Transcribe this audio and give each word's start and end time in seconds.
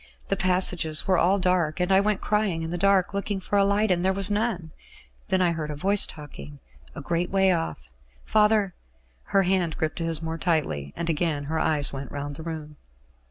The 0.29 0.35
passages 0.35 1.05
were 1.05 1.19
all 1.19 1.37
dark, 1.37 1.79
and 1.79 1.91
I 1.91 1.99
went 2.01 2.21
crying 2.21 2.63
in 2.63 2.71
the 2.71 2.75
dark, 2.79 3.13
looking 3.13 3.39
for 3.39 3.55
a 3.59 3.63
light, 3.63 3.91
and 3.91 4.03
there 4.03 4.11
was 4.13 4.31
none. 4.31 4.71
Then 5.27 5.43
I 5.43 5.51
heard 5.51 5.69
a 5.69 5.75
voice 5.75 6.07
talking, 6.07 6.57
a 6.95 7.01
great 7.01 7.29
way 7.29 7.51
off. 7.51 7.93
Father" 8.25 8.73
Her 9.25 9.43
hand 9.43 9.77
gripped 9.77 9.99
his 9.99 10.19
more 10.19 10.39
tightly, 10.39 10.91
and 10.95 11.07
again 11.07 11.43
her 11.43 11.59
eyes 11.59 11.93
went 11.93 12.11
round 12.11 12.35
the 12.35 12.41
room. 12.41 12.77